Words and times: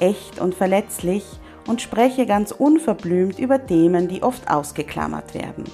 echt 0.00 0.40
und 0.40 0.54
verletzlich 0.54 1.24
und 1.66 1.82
spreche 1.82 2.26
ganz 2.26 2.52
unverblümt 2.52 3.38
über 3.38 3.66
Themen, 3.66 4.08
die 4.08 4.22
oft 4.22 4.50
ausgeklammert 4.50 5.34
werden. 5.34 5.64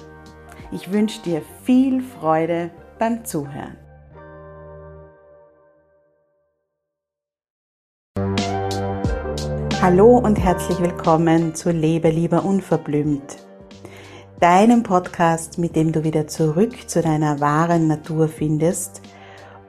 Ich 0.71 0.91
wünsche 0.91 1.21
dir 1.21 1.41
viel 1.63 2.01
Freude 2.01 2.71
beim 2.99 3.25
Zuhören. 3.25 3.77
Hallo 9.81 10.17
und 10.17 10.39
herzlich 10.39 10.79
willkommen 10.79 11.55
zu 11.55 11.69
Lebe 11.69 12.09
lieber 12.09 12.45
unverblümt, 12.45 13.35
deinem 14.39 14.81
Podcast, 14.81 15.57
mit 15.57 15.75
dem 15.75 15.91
du 15.91 16.05
wieder 16.05 16.25
zurück 16.25 16.89
zu 16.89 17.01
deiner 17.01 17.41
wahren 17.41 17.87
Natur 17.87 18.29
findest 18.29 19.01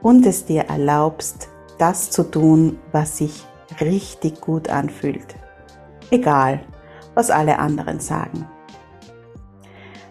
und 0.01 0.25
es 0.25 0.45
dir 0.45 0.62
erlaubst, 0.67 1.48
das 1.79 2.12
zu 2.12 2.23
tun, 2.31 2.79
was 2.92 3.19
sich 3.19 3.45
richtig 3.81 4.41
gut 4.41 4.69
anfühlt. 4.69 5.34
Egal, 6.11 6.61
was 7.15 7.31
alle 7.31 7.59
anderen 7.59 8.01
sagen. 8.01 8.47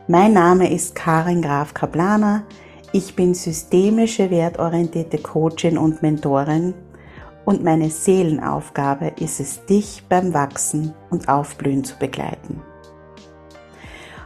Mein 0.07 0.33
Name 0.33 0.69
ist 0.69 0.95
Karin 0.95 1.41
Graf 1.41 1.73
Kaplaner. 1.73 2.43
Ich 2.91 3.15
bin 3.15 3.33
systemische 3.33 4.29
wertorientierte 4.29 5.17
Coachin 5.17 5.77
und 5.77 6.01
Mentorin 6.01 6.73
und 7.45 7.63
meine 7.63 7.89
Seelenaufgabe 7.89 9.13
ist 9.19 9.39
es, 9.39 9.65
dich 9.65 10.03
beim 10.07 10.33
Wachsen 10.33 10.93
und 11.09 11.29
Aufblühen 11.29 11.83
zu 11.83 11.97
begleiten. 11.97 12.61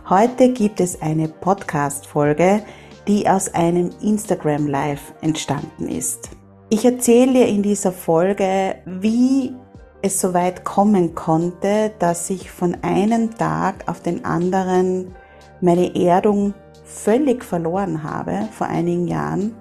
Heute 0.09 0.53
gibt 0.53 0.79
es 0.79 1.01
eine 1.01 1.27
Podcast-Folge, 1.27 2.63
die 3.07 3.27
aus 3.27 3.53
einem 3.53 3.89
Instagram 4.01 4.67
Live 4.67 5.13
entstanden 5.21 5.87
ist. 5.87 6.36
Ich 6.69 6.83
erzähle 6.83 7.31
dir 7.31 7.47
in 7.47 7.63
dieser 7.63 7.93
Folge, 7.93 8.75
wie 8.85 9.55
es 10.01 10.19
so 10.19 10.33
weit 10.33 10.65
kommen 10.65 11.15
konnte, 11.15 11.93
dass 11.97 12.29
ich 12.29 12.51
von 12.51 12.75
einem 12.81 13.37
Tag 13.37 13.87
auf 13.87 14.01
den 14.01 14.25
anderen 14.25 15.15
meine 15.61 15.95
Erdung 15.95 16.53
völlig 16.83 17.45
verloren 17.45 18.03
habe 18.03 18.49
vor 18.51 18.67
einigen 18.67 19.07
Jahren 19.07 19.55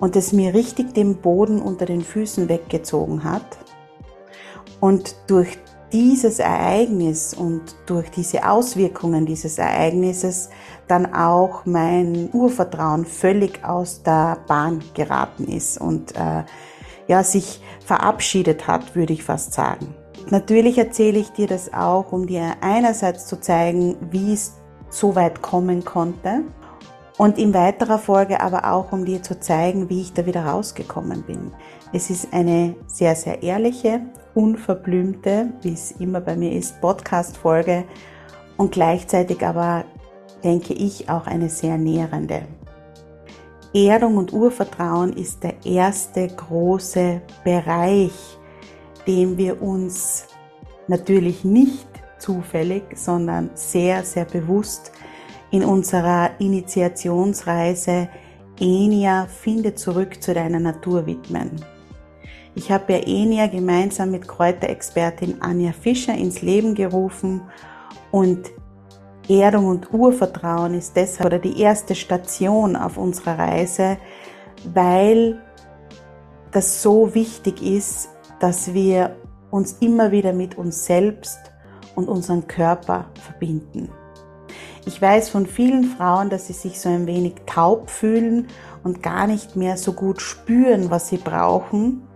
und 0.00 0.16
es 0.16 0.32
mir 0.32 0.52
richtig 0.52 0.94
den 0.94 1.18
Boden 1.18 1.62
unter 1.62 1.86
den 1.86 2.02
Füßen 2.02 2.48
weggezogen 2.48 3.22
hat. 3.22 3.58
Und 4.80 5.14
durch 5.28 5.56
dieses 5.92 6.38
Ereignis 6.38 7.34
und 7.34 7.62
durch 7.86 8.10
diese 8.10 8.48
Auswirkungen 8.48 9.26
dieses 9.26 9.58
Ereignisses 9.58 10.50
dann 10.88 11.14
auch 11.14 11.64
mein 11.64 12.30
Urvertrauen 12.32 13.04
völlig 13.04 13.64
aus 13.64 14.02
der 14.02 14.38
Bahn 14.46 14.82
geraten 14.94 15.44
ist 15.44 15.80
und 15.80 16.14
äh, 16.16 16.44
ja, 17.08 17.22
sich 17.22 17.60
verabschiedet 17.84 18.66
hat, 18.66 18.94
würde 18.96 19.12
ich 19.12 19.22
fast 19.22 19.52
sagen. 19.52 19.94
Natürlich 20.30 20.76
erzähle 20.76 21.18
ich 21.18 21.30
dir 21.30 21.46
das 21.46 21.72
auch, 21.72 22.10
um 22.10 22.26
dir 22.26 22.54
einerseits 22.60 23.26
zu 23.26 23.40
zeigen, 23.40 23.96
wie 24.10 24.32
es 24.32 24.54
so 24.90 25.14
weit 25.14 25.40
kommen 25.40 25.84
konnte 25.84 26.42
und 27.16 27.38
in 27.38 27.54
weiterer 27.54 27.98
Folge 27.98 28.40
aber 28.40 28.72
auch, 28.72 28.92
um 28.92 29.04
dir 29.04 29.22
zu 29.22 29.38
zeigen, 29.38 29.88
wie 29.88 30.02
ich 30.02 30.12
da 30.12 30.26
wieder 30.26 30.44
rausgekommen 30.44 31.22
bin. 31.22 31.52
Es 31.92 32.10
ist 32.10 32.32
eine 32.32 32.74
sehr, 32.86 33.14
sehr 33.14 33.42
ehrliche, 33.42 34.00
unverblümte, 34.36 35.48
wie 35.62 35.72
es 35.72 35.92
immer 35.92 36.20
bei 36.20 36.36
mir 36.36 36.52
ist, 36.52 36.80
Podcast-Folge 36.80 37.84
und 38.56 38.70
gleichzeitig 38.70 39.44
aber, 39.44 39.84
denke 40.44 40.74
ich, 40.74 41.08
auch 41.08 41.26
eine 41.26 41.48
sehr 41.48 41.78
nährende. 41.78 42.42
Erdung 43.74 44.16
und 44.16 44.32
Urvertrauen 44.32 45.12
ist 45.12 45.42
der 45.42 45.54
erste 45.64 46.28
große 46.28 47.20
Bereich, 47.44 48.12
dem 49.06 49.36
wir 49.36 49.60
uns 49.60 50.26
natürlich 50.86 51.44
nicht 51.44 51.88
zufällig, 52.18 52.84
sondern 52.94 53.50
sehr, 53.54 54.04
sehr 54.04 54.24
bewusst 54.24 54.92
in 55.50 55.64
unserer 55.64 56.30
Initiationsreise 56.38 58.08
Enia 58.58 59.26
Finde 59.26 59.74
zurück 59.74 60.22
zu 60.22 60.32
deiner 60.32 60.60
Natur 60.60 61.06
widmen. 61.06 61.50
Ich 62.56 62.72
habe 62.72 62.94
ja 62.94 62.98
Enia 63.06 63.48
gemeinsam 63.48 64.12
mit 64.12 64.26
Kräuterexpertin 64.26 65.42
Anja 65.42 65.72
Fischer 65.72 66.14
ins 66.14 66.40
Leben 66.40 66.74
gerufen 66.74 67.42
und 68.10 68.50
Erdung 69.28 69.66
und 69.66 69.92
Urvertrauen 69.92 70.72
ist 70.72 70.96
deshalb 70.96 71.26
oder 71.26 71.38
die 71.38 71.60
erste 71.60 71.94
Station 71.94 72.74
auf 72.74 72.96
unserer 72.96 73.38
Reise, 73.38 73.98
weil 74.72 75.38
das 76.50 76.82
so 76.82 77.14
wichtig 77.14 77.60
ist, 77.60 78.08
dass 78.40 78.72
wir 78.72 79.16
uns 79.50 79.74
immer 79.80 80.10
wieder 80.10 80.32
mit 80.32 80.56
uns 80.56 80.86
selbst 80.86 81.38
und 81.94 82.08
unserem 82.08 82.46
Körper 82.46 83.10
verbinden. 83.22 83.90
Ich 84.86 85.02
weiß 85.02 85.28
von 85.28 85.46
vielen 85.46 85.84
Frauen, 85.84 86.30
dass 86.30 86.46
sie 86.46 86.54
sich 86.54 86.80
so 86.80 86.88
ein 86.88 87.06
wenig 87.06 87.34
taub 87.44 87.90
fühlen 87.90 88.46
und 88.82 89.02
gar 89.02 89.26
nicht 89.26 89.56
mehr 89.56 89.76
so 89.76 89.92
gut 89.92 90.22
spüren, 90.22 90.90
was 90.90 91.08
sie 91.08 91.18
brauchen. 91.18 92.06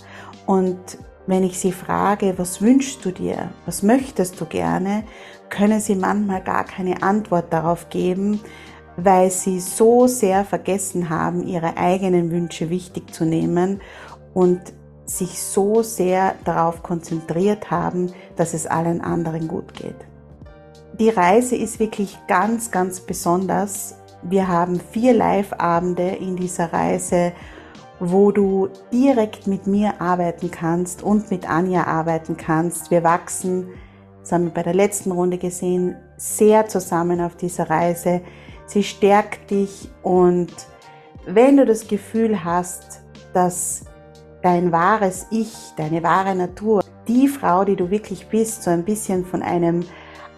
Und 0.51 0.99
wenn 1.29 1.45
ich 1.45 1.61
sie 1.61 1.71
frage, 1.71 2.35
was 2.37 2.61
wünschst 2.61 3.05
du 3.05 3.13
dir, 3.13 3.51
was 3.67 3.85
möchtest 3.85 4.41
du 4.41 4.47
gerne, 4.47 5.05
können 5.49 5.79
sie 5.79 5.95
manchmal 5.95 6.43
gar 6.43 6.65
keine 6.65 7.05
Antwort 7.05 7.53
darauf 7.53 7.89
geben, 7.89 8.41
weil 8.97 9.31
sie 9.31 9.61
so 9.61 10.09
sehr 10.09 10.45
vergessen 10.45 11.09
haben, 11.09 11.47
ihre 11.47 11.77
eigenen 11.77 12.33
Wünsche 12.33 12.69
wichtig 12.69 13.15
zu 13.15 13.25
nehmen 13.25 13.81
und 14.35 14.61
sich 15.05 15.41
so 15.41 15.85
sehr 15.85 16.35
darauf 16.45 16.83
konzentriert 16.83 17.71
haben, 17.71 18.13
dass 18.35 18.53
es 18.53 18.67
allen 18.67 19.03
anderen 19.03 19.47
gut 19.47 19.73
geht. 19.75 20.05
Die 20.99 21.11
Reise 21.11 21.55
ist 21.55 21.79
wirklich 21.79 22.19
ganz, 22.27 22.73
ganz 22.73 22.99
besonders. 22.99 23.95
Wir 24.23 24.49
haben 24.49 24.81
vier 24.81 25.15
Live-Abende 25.15 26.09
in 26.09 26.35
dieser 26.35 26.73
Reise, 26.73 27.35
wo 28.01 28.33
du 28.33 28.69
direkt 28.93 29.47
mit 29.47 29.67
mir 29.67 30.01
arbeiten 30.01 30.51
kannst 30.51 31.03
und 31.03 31.31
mit 31.31 31.49
Anja 31.49 31.87
arbeiten 31.87 32.37
kannst. 32.37 32.91
Wir 32.91 33.05
wachsen, 33.05 33.69
das 34.21 34.33
haben 34.33 34.45
wir 34.45 34.55
bei 34.55 34.63
der 34.63 34.75
letzten 34.75 35.13
Runde 35.13 35.39
gesehen, 35.39 35.97
sehr 36.17 36.67
zusammen 36.67 37.21
auf 37.21 37.37
dieser 37.37 37.69
Reise. 37.69 38.23
Sie 38.67 38.83
stärkt 38.83 39.51
dich 39.51 39.91
und 40.03 40.53
wenn 41.27 41.59
du 41.59 41.67
das 41.67 41.87
Gefühl 41.87 42.45
hast, 42.45 43.03
dass 43.35 43.85
dein 44.43 44.73
wahres 44.73 45.27
Ich, 45.31 45.55
deine 45.77 46.03
wahre 46.03 46.35
Natur, 46.35 46.83
die 47.07 47.29
Frau, 47.29 47.65
die 47.65 47.77
du 47.77 47.91
wirklich 47.91 48.29
bist, 48.29 48.63
so 48.63 48.71
ein 48.71 48.85
bisschen 48.85 49.25
von 49.25 49.43
einem 49.43 49.85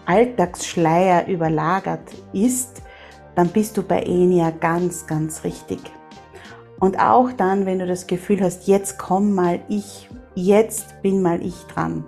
Alltagsschleier 0.05 1.27
überlagert 1.27 2.11
ist, 2.33 2.81
dann 3.35 3.47
bist 3.47 3.77
du 3.77 3.83
bei 3.83 4.03
Enia 4.03 4.51
ganz, 4.51 5.07
ganz 5.07 5.43
richtig. 5.43 5.79
Und 6.83 6.99
auch 6.99 7.31
dann, 7.31 7.65
wenn 7.65 7.79
du 7.79 7.87
das 7.87 8.05
Gefühl 8.07 8.41
hast, 8.41 8.67
jetzt 8.67 8.99
komm 8.99 9.31
mal 9.31 9.61
ich, 9.69 10.09
jetzt 10.35 11.01
bin 11.01 11.21
mal 11.21 11.41
ich 11.41 11.55
dran. 11.73 12.03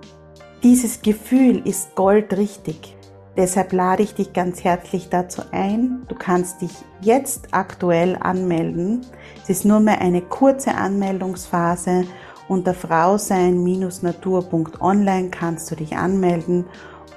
Dieses 0.64 1.02
Gefühl 1.02 1.66
ist 1.66 1.96
goldrichtig. 1.96 2.98
Deshalb 3.38 3.72
lade 3.72 4.04
ich 4.04 4.16
dich 4.16 4.34
ganz 4.34 4.66
herzlich 4.66 5.08
dazu 5.08 5.44
ein. 5.52 6.02
Du 6.10 6.16
kannst 6.16 6.62
dich 6.62 6.74
jetzt 7.00 7.48
aktuell 7.52 8.18
anmelden. 8.20 9.06
Es 9.42 9.50
ist 9.50 9.64
nur 9.64 9.80
mehr 9.80 10.02
eine 10.02 10.22
kurze 10.22 10.76
Anmeldungsphase. 10.76 12.04
Unter 12.50 12.74
frausein-natur.online 12.74 15.30
kannst 15.30 15.72
du 15.72 15.76
dich 15.76 15.96
anmelden 15.96 16.66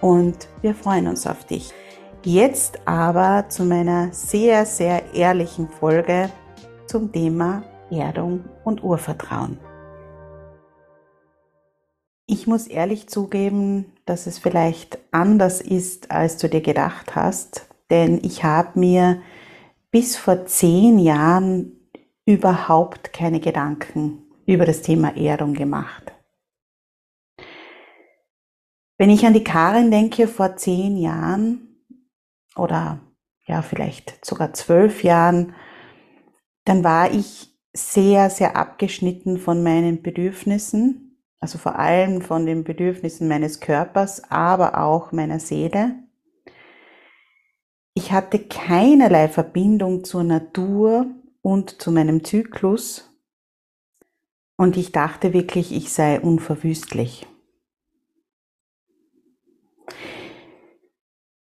und 0.01 0.47
wir 0.63 0.77
freuen 0.77 1.09
uns 1.09 1.27
auf 1.27 1.45
dich. 1.45 1.73
Jetzt 2.23 2.79
aber 2.85 3.47
zu 3.49 3.65
meiner 3.65 4.13
sehr, 4.13 4.65
sehr 4.65 5.13
ehrlichen 5.13 5.69
Folge 5.69 6.31
zum 6.89 7.13
Thema 7.13 7.63
Erdung 7.91 8.45
und 8.65 8.83
Urvertrauen. 8.83 9.59
Ich 12.27 12.47
muss 12.47 12.67
ehrlich 12.67 13.09
zugeben, 13.09 13.93
dass 14.05 14.27
es 14.27 14.39
vielleicht 14.39 14.99
anders 15.11 15.61
ist, 15.61 16.11
als 16.11 16.39
du 16.39 16.49
dir 16.49 16.61
gedacht 16.61 17.15
hast, 17.15 17.69
denn 17.91 18.21
ich 18.23 18.45
habe 18.45 18.79
mir 18.79 19.23
bis 19.91 20.17
vor 20.17 20.47
zehn 20.47 20.99
Jahren 20.99 21.73
überhaupt 22.27 23.13
keine 23.13 23.41
Gedanken 23.41 24.23
über 24.47 24.67
das 24.67 24.83
Thema 24.83 25.17
Erdung 25.17 25.55
gemacht. 25.55 26.13
Wenn 28.99 29.11
ich 29.11 29.25
an 29.25 29.33
die 29.33 29.45
Karin 29.45 29.91
denke 29.91 30.27
vor 30.27 30.57
zehn 30.57 30.97
Jahren 30.97 31.85
oder 32.57 33.01
ja 33.47 33.63
vielleicht 33.63 34.25
sogar 34.25 34.53
zwölf 34.53 35.03
Jahren, 35.03 35.55
dann 36.69 36.85
war 36.85 37.13
ich 37.13 37.55
sehr, 37.73 38.31
sehr 38.31 38.57
abgeschnitten 38.57 39.39
von 39.39 39.63
meinen 39.63 40.03
Bedürfnissen 40.03 41.09
also 41.41 41.59
vor 41.59 41.79
allem 41.79 42.21
von 42.21 42.47
den 42.47 42.65
Bedürfnissen 42.65 43.29
meines 43.29 43.61
Körpers, 43.61 44.23
aber 44.31 44.83
auch 44.83 45.13
meiner 45.13 45.39
Seele. 45.39 45.95
Ich 47.95 48.13
hatte 48.13 48.39
keinerlei 48.39 49.29
Verbindung 49.29 50.05
zur 50.05 50.25
Natur 50.25 51.07
und 51.43 51.81
zu 51.81 51.93
meinem 51.93 52.25
Zyklus 52.25 53.11
und 54.57 54.77
ich 54.77 54.93
dachte 54.93 55.33
wirklich, 55.33 55.73
ich 55.73 55.93
sei 55.93 56.21
unverwüstlich. 56.21 57.27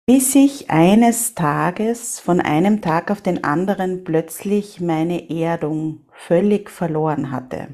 Bis 0.07 0.35
ich 0.35 0.71
eines 0.71 1.35
Tages 1.35 2.21
von 2.21 2.39
einem 2.39 2.83
Tag 2.83 3.11
auf 3.11 3.23
den 3.23 3.43
anderen 3.43 4.05
plötzlich 4.05 4.79
meine 4.79 5.31
Erdung 5.31 6.05
völlig 6.13 6.69
verloren 6.69 7.31
hatte. 7.31 7.69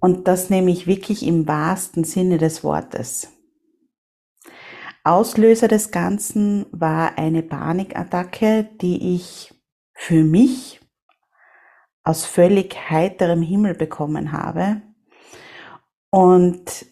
Und 0.00 0.26
das 0.26 0.50
nehme 0.50 0.72
ich 0.72 0.88
wirklich 0.88 1.24
im 1.24 1.46
wahrsten 1.46 2.02
Sinne 2.02 2.38
des 2.38 2.64
Wortes. 2.64 3.28
Auslöser 5.04 5.68
des 5.68 5.92
Ganzen 5.92 6.66
war 6.72 7.16
eine 7.16 7.44
Panikattacke, 7.44 8.68
die 8.80 9.14
ich 9.14 9.54
für 9.92 10.24
mich 10.24 10.80
aus 12.02 12.24
völlig 12.26 12.90
heiterem 12.90 13.40
Himmel 13.40 13.74
bekommen 13.74 14.32
habe. 14.32 14.82
Und 16.10 16.86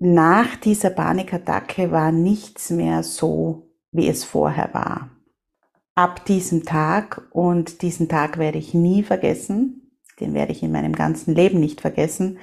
nach 0.00 0.56
dieser 0.56 0.88
Panikattacke 0.88 1.90
war 1.90 2.10
nichts 2.10 2.70
mehr 2.70 3.02
so, 3.02 3.70
wie 3.92 4.08
es 4.08 4.24
vorher 4.24 4.72
war. 4.72 5.10
Ab 5.94 6.24
diesem 6.24 6.64
Tag, 6.64 7.28
und 7.32 7.82
diesen 7.82 8.08
Tag 8.08 8.38
werde 8.38 8.56
ich 8.56 8.72
nie 8.72 9.02
vergessen, 9.02 9.98
den 10.18 10.32
werde 10.32 10.52
ich 10.52 10.62
in 10.62 10.72
meinem 10.72 10.94
ganzen 10.94 11.34
Leben 11.34 11.60
nicht 11.60 11.82
vergessen, 11.82 12.38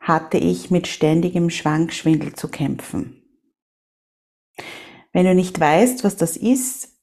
hatte 0.00 0.38
ich 0.38 0.70
mit 0.70 0.86
ständigem 0.86 1.50
Schwankschwindel 1.50 2.32
zu 2.34 2.48
kämpfen. 2.48 3.22
Wenn 5.12 5.26
du 5.26 5.34
nicht 5.34 5.60
weißt, 5.60 6.02
was 6.02 6.16
das 6.16 6.38
ist, 6.38 6.94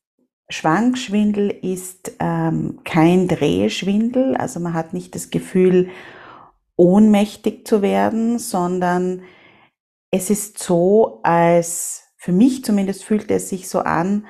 Schwankschwindel 0.50 1.50
ist 1.50 2.14
ähm, 2.20 2.80
kein 2.84 3.28
Drehschwindel, 3.28 4.36
also 4.38 4.60
man 4.60 4.74
hat 4.74 4.94
nicht 4.94 5.14
das 5.14 5.30
Gefühl, 5.30 5.90
ohnmächtig 6.76 7.68
zu 7.68 7.84
werden, 7.84 8.40
sondern 8.40 9.22
es 10.14 10.30
ist 10.30 10.60
so, 10.60 11.22
als 11.24 12.04
für 12.18 12.32
mich 12.32 12.64
zumindest 12.64 13.04
fühlt 13.04 13.32
es 13.32 13.50
sich 13.50 13.68
so 13.68 13.80
an, 13.80 14.28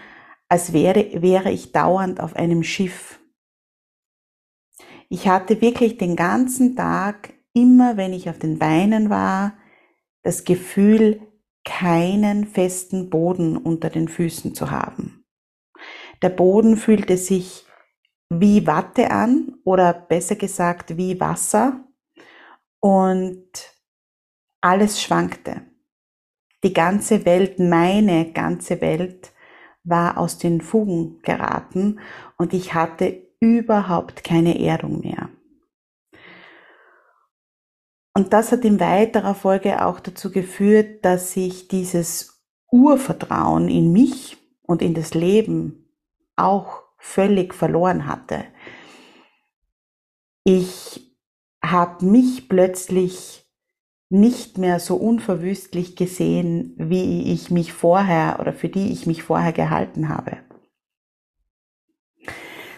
als 0.47 0.71
wäre, 0.71 1.21
wäre 1.21 1.51
ich 1.51 1.73
dauernd 1.73 2.21
auf 2.21 2.37
einem 2.37 2.63
Schiff. 2.63 3.19
Ich 5.09 5.27
hatte 5.27 5.59
wirklich 5.59 5.97
den 5.97 6.15
ganzen 6.15 6.77
Tag, 6.77 7.33
immer 7.51 7.97
wenn 7.97 8.13
ich 8.13 8.29
auf 8.29 8.39
den 8.39 8.59
Beinen 8.59 9.09
war, 9.09 9.57
das 10.21 10.45
Gefühl, 10.45 11.27
keinen 11.65 12.47
festen 12.47 13.09
Boden 13.09 13.57
unter 13.57 13.89
den 13.89 14.07
Füßen 14.07 14.55
zu 14.55 14.71
haben. 14.71 15.25
Der 16.21 16.29
Boden 16.29 16.77
fühlte 16.77 17.17
sich 17.17 17.65
wie 18.29 18.65
Watte 18.65 19.11
an 19.11 19.57
oder 19.65 19.91
besser 19.91 20.37
gesagt 20.37 20.95
wie 20.95 21.19
Wasser 21.19 21.83
und 22.79 23.49
alles 24.61 25.01
schwankte. 25.01 25.72
Die 26.63 26.73
ganze 26.73 27.25
Welt, 27.25 27.59
meine 27.59 28.31
ganze 28.31 28.79
Welt 28.79 29.31
war 29.83 30.17
aus 30.17 30.37
den 30.37 30.61
Fugen 30.61 31.21
geraten 31.21 31.99
und 32.37 32.53
ich 32.53 32.73
hatte 32.73 33.21
überhaupt 33.41 34.23
keine 34.23 34.57
Erdung 34.59 35.01
mehr. 35.01 35.29
Und 38.15 38.31
das 38.31 38.51
hat 38.51 38.63
in 38.63 38.79
weiterer 38.79 39.35
Folge 39.35 39.85
auch 39.85 39.99
dazu 39.99 40.31
geführt, 40.31 41.03
dass 41.03 41.35
ich 41.35 41.67
dieses 41.67 42.41
Urvertrauen 42.71 43.67
in 43.67 43.91
mich 43.91 44.37
und 44.61 44.81
in 44.81 44.93
das 44.93 45.13
Leben 45.13 45.89
auch 46.35 46.83
völlig 46.97 47.53
verloren 47.53 48.07
hatte. 48.07 48.45
Ich 50.45 51.15
habe 51.63 52.05
mich 52.05 52.47
plötzlich 52.47 53.42
nicht 54.13 54.59
mehr 54.59 54.79
so 54.79 54.95
unverwüstlich 54.95 55.95
gesehen, 55.95 56.75
wie 56.77 57.33
ich 57.33 57.49
mich 57.49 57.73
vorher 57.73 58.37
oder 58.39 58.53
für 58.53 58.69
die 58.69 58.91
ich 58.91 59.07
mich 59.07 59.23
vorher 59.23 59.53
gehalten 59.53 60.07
habe. 60.07 60.37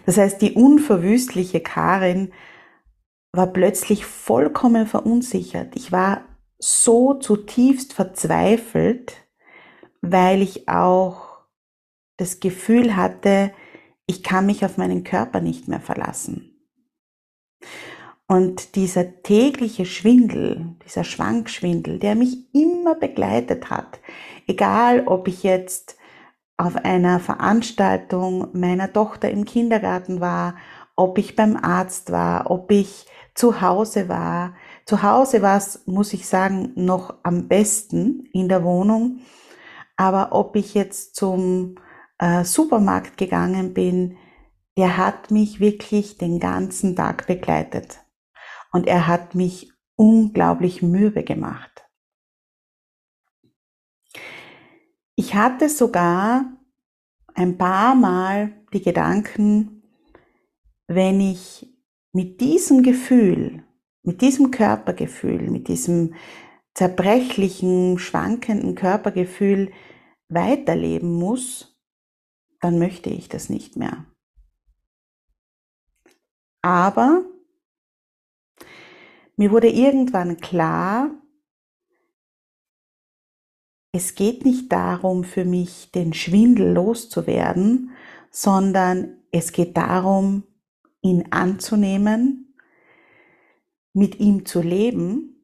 Das 0.05 0.17
heißt, 0.17 0.41
die 0.41 0.53
unverwüstliche 0.53 1.59
Karin 1.59 2.31
war 3.33 3.47
plötzlich 3.47 4.05
vollkommen 4.05 4.87
verunsichert. 4.87 5.75
Ich 5.75 5.91
war 5.91 6.23
so 6.57 7.15
zutiefst 7.15 7.91
verzweifelt, 7.91 9.27
weil 10.01 10.41
ich 10.41 10.69
auch 10.69 11.39
das 12.15 12.39
Gefühl 12.39 12.95
hatte, 12.95 13.51
ich 14.07 14.23
kann 14.23 14.45
mich 14.45 14.63
auf 14.63 14.77
meinen 14.77 15.03
Körper 15.03 15.41
nicht 15.41 15.67
mehr 15.67 15.81
verlassen. 15.81 16.55
Und 18.27 18.75
dieser 18.75 19.21
tägliche 19.21 19.85
Schwindel, 19.85 20.75
dieser 20.83 21.03
Schwankschwindel, 21.03 21.99
der 21.99 22.15
mich 22.15 22.53
immer 22.53 22.95
begleitet 22.95 23.69
hat, 23.69 23.99
egal 24.47 25.03
ob 25.05 25.27
ich 25.27 25.43
jetzt 25.43 25.97
auf 26.57 26.75
einer 26.77 27.19
Veranstaltung 27.19 28.47
meiner 28.53 28.91
Tochter 28.91 29.29
im 29.29 29.45
Kindergarten 29.45 30.21
war, 30.21 30.55
ob 30.95 31.17
ich 31.17 31.35
beim 31.35 31.57
Arzt 31.57 32.11
war, 32.11 32.49
ob 32.49 32.71
ich 32.71 33.05
zu 33.35 33.61
Hause 33.61 34.07
war. 34.07 34.55
Zu 34.85 35.03
Hause 35.03 35.41
war 35.41 35.57
es, 35.57 35.85
muss 35.85 36.13
ich 36.13 36.25
sagen, 36.25 36.71
noch 36.75 37.15
am 37.23 37.47
besten 37.47 38.29
in 38.31 38.47
der 38.47 38.63
Wohnung. 38.63 39.19
Aber 39.97 40.29
ob 40.31 40.55
ich 40.55 40.73
jetzt 40.73 41.15
zum 41.15 41.75
äh, 42.17 42.43
Supermarkt 42.43 43.17
gegangen 43.17 43.73
bin, 43.73 44.17
der 44.77 44.97
hat 44.97 45.31
mich 45.31 45.59
wirklich 45.59 46.17
den 46.17 46.39
ganzen 46.39 46.95
Tag 46.95 47.27
begleitet. 47.27 48.04
Und 48.75 48.87
er 48.87 49.07
hat 49.07 49.35
mich 49.35 49.71
unglaublich 49.95 50.81
müde 50.81 51.23
gemacht. 51.23 51.85
Ich 55.15 55.33
hatte 55.33 55.69
sogar 55.69 56.43
ein 57.35 57.57
paar 57.57 57.95
Mal 57.95 58.51
die 58.73 58.81
Gedanken, 58.81 59.81
wenn 60.87 61.21
ich 61.21 61.73
mit 62.11 62.41
diesem 62.41 62.83
Gefühl, 62.83 63.63
mit 64.03 64.19
diesem 64.19 64.51
Körpergefühl, 64.51 65.49
mit 65.49 65.69
diesem 65.69 66.13
zerbrechlichen, 66.73 67.97
schwankenden 67.97 68.75
Körpergefühl 68.75 69.71
weiterleben 70.27 71.13
muss, 71.13 71.79
dann 72.59 72.77
möchte 72.77 73.09
ich 73.09 73.29
das 73.29 73.47
nicht 73.47 73.77
mehr. 73.77 74.05
Aber 76.61 77.23
mir 79.37 79.51
wurde 79.51 79.69
irgendwann 79.69 80.37
klar, 80.37 81.11
es 83.91 84.15
geht 84.15 84.43
nicht 84.43 84.71
darum 84.71 85.23
für 85.23 85.45
mich, 85.45 85.91
den 85.91 86.13
Schwindel 86.13 86.73
loszuwerden, 86.73 87.91
sondern 88.29 89.23
es 89.31 89.53
geht 89.53 89.77
darum, 89.77 90.43
ihn 91.01 91.31
anzunehmen, 91.31 92.57
mit 93.93 94.19
ihm 94.19 94.45
zu 94.45 94.61
leben, 94.61 95.35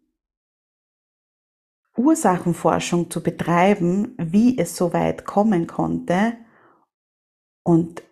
Ursachenforschung 1.96 3.10
zu 3.10 3.22
betreiben, 3.24 4.16
wie 4.18 4.58
es 4.58 4.76
so 4.76 4.92
weit 4.92 5.26
kommen 5.26 5.68
konnte 5.68 6.38
und 7.64 8.04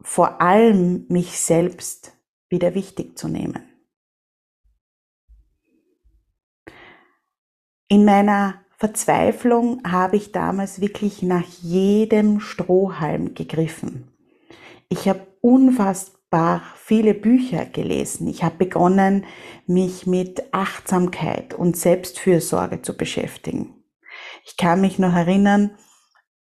vor 0.00 0.40
allem 0.40 1.06
mich 1.08 1.38
selbst 1.38 2.12
wieder 2.48 2.74
wichtig 2.74 3.16
zu 3.16 3.28
nehmen. 3.28 3.65
In 7.88 8.04
meiner 8.04 8.54
Verzweiflung 8.78 9.80
habe 9.86 10.16
ich 10.16 10.32
damals 10.32 10.80
wirklich 10.80 11.22
nach 11.22 11.46
jedem 11.62 12.40
Strohhalm 12.40 13.34
gegriffen. 13.34 14.12
Ich 14.88 15.08
habe 15.08 15.26
unfassbar 15.40 16.62
viele 16.76 17.14
Bücher 17.14 17.64
gelesen. 17.64 18.26
Ich 18.26 18.42
habe 18.42 18.56
begonnen, 18.56 19.24
mich 19.66 20.06
mit 20.06 20.52
Achtsamkeit 20.52 21.54
und 21.54 21.76
Selbstfürsorge 21.76 22.82
zu 22.82 22.96
beschäftigen. 22.96 23.84
Ich 24.44 24.56
kann 24.56 24.80
mich 24.80 24.98
noch 24.98 25.14
erinnern, 25.14 25.70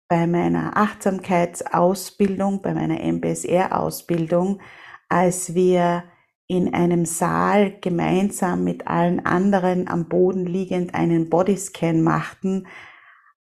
bei 0.09 0.27
meiner 0.27 0.75
Achtsamkeitsausbildung, 0.75 2.61
bei 2.61 2.73
meiner 2.73 2.99
MBSR-Ausbildung, 2.99 4.59
als 5.07 5.53
wir 5.53 6.03
in 6.49 6.73
einem 6.73 7.05
Saal 7.05 7.79
gemeinsam 7.79 8.63
mit 8.63 8.87
allen 8.87 9.23
anderen 9.23 9.87
am 9.87 10.09
Boden 10.09 10.47
liegend 10.47 10.95
einen 10.95 11.29
Bodyscan 11.29 12.01
machten, 12.01 12.65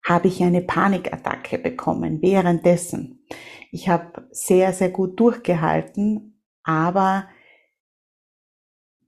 habe 0.06 0.28
ich 0.28 0.44
eine 0.44 0.62
Panikattacke 0.62 1.58
bekommen 1.58 2.22
währenddessen. 2.22 3.26
Ich 3.72 3.90
habe 3.90 4.28
sehr, 4.32 4.72
sehr 4.72 4.90
gut 4.90 5.20
durchgehalten, 5.20 6.44
aber 6.64 7.28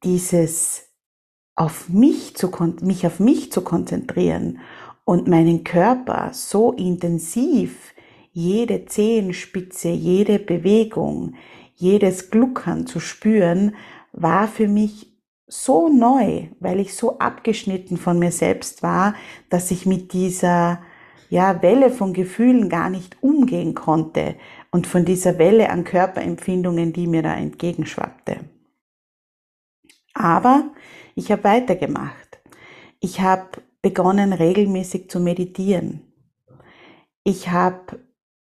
dieses 0.03 0.91
auf 1.55 1.87
mich 1.87 2.35
zu, 2.35 2.51
mich 2.81 3.05
auf 3.05 3.19
mich 3.19 3.51
zu 3.51 3.61
konzentrieren 3.61 4.59
und 5.05 5.27
meinen 5.27 5.63
Körper 5.63 6.31
so 6.33 6.71
intensiv 6.71 7.93
jede 8.31 8.85
Zehenspitze, 8.85 9.89
jede 9.89 10.39
Bewegung, 10.39 11.35
jedes 11.83 12.31
Gluckern 12.31 12.87
zu 12.87 12.99
spüren, 12.99 13.75
war 14.13 14.47
für 14.47 14.67
mich 14.67 15.13
so 15.47 15.89
neu, 15.89 16.47
weil 16.59 16.79
ich 16.79 16.95
so 16.95 17.19
abgeschnitten 17.19 17.97
von 17.97 18.17
mir 18.17 18.31
selbst 18.31 18.81
war, 18.81 19.13
dass 19.49 19.69
ich 19.69 19.85
mit 19.85 20.13
dieser 20.13 20.81
ja, 21.29 21.61
Welle 21.61 21.91
von 21.91 22.13
Gefühlen 22.13 22.69
gar 22.69 22.89
nicht 22.89 23.21
umgehen 23.21 23.73
konnte 23.75 24.35
und 24.71 24.87
von 24.87 25.03
dieser 25.03 25.37
Welle 25.37 25.69
an 25.69 25.83
Körperempfindungen, 25.83 26.93
die 26.93 27.05
mir 27.05 27.21
da 27.21 27.35
entgegenschwappte. 27.35 28.37
Aber 30.13 30.71
ich 31.15 31.31
habe 31.31 31.43
weitergemacht. 31.43 32.39
Ich 32.99 33.19
habe 33.19 33.61
begonnen, 33.81 34.31
regelmäßig 34.31 35.09
zu 35.09 35.19
meditieren. 35.19 36.01
Ich 37.23 37.49
habe 37.49 37.99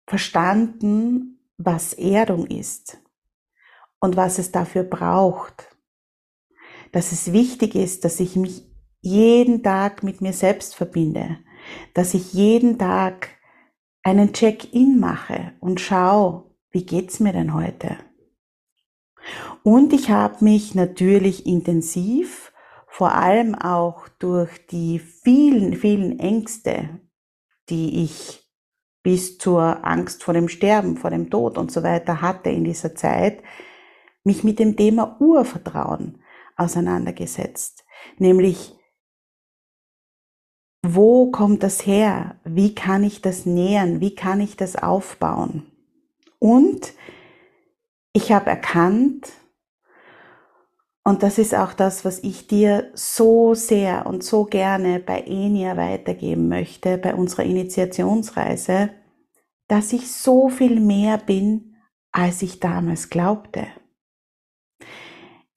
verstanden, 0.06 1.38
was 1.58 1.92
Erdung 1.92 2.46
ist 2.46 2.98
und 4.00 4.16
was 4.16 4.38
es 4.38 4.52
dafür 4.52 4.84
braucht. 4.84 5.76
Dass 6.92 7.12
es 7.12 7.32
wichtig 7.32 7.74
ist, 7.74 8.04
dass 8.04 8.20
ich 8.20 8.36
mich 8.36 8.64
jeden 9.00 9.62
Tag 9.62 10.02
mit 10.02 10.20
mir 10.20 10.32
selbst 10.32 10.74
verbinde, 10.74 11.38
dass 11.94 12.14
ich 12.14 12.32
jeden 12.32 12.78
Tag 12.78 13.28
einen 14.02 14.32
Check-in 14.32 14.98
mache 14.98 15.52
und 15.60 15.80
schaue, 15.80 16.50
wie 16.70 16.84
geht's 16.84 17.20
mir 17.20 17.32
denn 17.32 17.54
heute? 17.54 17.96
Und 19.62 19.92
ich 19.92 20.10
habe 20.10 20.44
mich 20.44 20.74
natürlich 20.74 21.46
intensiv, 21.46 22.52
vor 22.86 23.12
allem 23.12 23.54
auch 23.54 24.08
durch 24.18 24.66
die 24.66 24.98
vielen, 24.98 25.74
vielen 25.74 26.18
Ängste, 26.18 27.00
die 27.68 28.04
ich 28.04 28.48
bis 29.02 29.38
zur 29.38 29.86
Angst 29.86 30.24
vor 30.24 30.34
dem 30.34 30.48
Sterben, 30.48 30.96
vor 30.96 31.10
dem 31.10 31.30
Tod 31.30 31.58
und 31.58 31.70
so 31.70 31.82
weiter 31.82 32.20
hatte 32.20 32.50
in 32.50 32.64
dieser 32.64 32.94
Zeit, 32.94 33.42
mich 34.28 34.44
mit 34.44 34.58
dem 34.58 34.76
Thema 34.76 35.16
Urvertrauen 35.20 36.22
auseinandergesetzt, 36.56 37.84
nämlich 38.18 38.74
wo 40.86 41.30
kommt 41.30 41.62
das 41.62 41.86
her? 41.86 42.36
Wie 42.44 42.74
kann 42.74 43.02
ich 43.02 43.20
das 43.20 43.46
nähern? 43.46 44.00
Wie 44.00 44.14
kann 44.14 44.40
ich 44.40 44.56
das 44.56 44.76
aufbauen? 44.76 45.66
Und 46.38 46.92
ich 48.12 48.30
habe 48.32 48.50
erkannt, 48.50 49.32
und 51.04 51.22
das 51.22 51.38
ist 51.38 51.54
auch 51.54 51.72
das, 51.72 52.04
was 52.04 52.18
ich 52.22 52.48
dir 52.48 52.90
so 52.94 53.54
sehr 53.54 54.06
und 54.06 54.22
so 54.22 54.44
gerne 54.44 55.00
bei 55.00 55.22
Enia 55.22 55.76
weitergeben 55.76 56.48
möchte, 56.48 56.98
bei 56.98 57.14
unserer 57.14 57.44
Initiationsreise, 57.44 58.90
dass 59.68 59.92
ich 59.92 60.12
so 60.12 60.48
viel 60.48 60.80
mehr 60.80 61.18
bin, 61.18 61.76
als 62.12 62.42
ich 62.42 62.60
damals 62.60 63.10
glaubte. 63.10 63.66